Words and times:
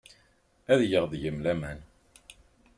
Ad 0.71 0.79
teg 0.81 0.91
deg-m 1.11 1.37
laman. 1.45 1.79